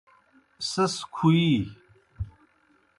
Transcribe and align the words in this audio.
سیْس 0.69 0.95
کُھوِیی۔ 1.15 1.57